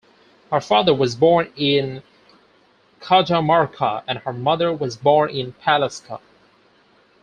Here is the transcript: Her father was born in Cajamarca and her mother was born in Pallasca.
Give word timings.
Her 0.51 0.59
father 0.59 0.95
was 0.95 1.15
born 1.15 1.53
in 1.55 2.01
Cajamarca 3.01 4.03
and 4.07 4.17
her 4.17 4.33
mother 4.33 4.73
was 4.73 4.97
born 4.97 5.29
in 5.29 5.53
Pallasca. 5.53 6.19